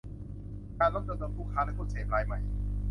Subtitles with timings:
[0.79, 2.39] การลดจำนวนผู้ค้าและผู้เสพรายใหม่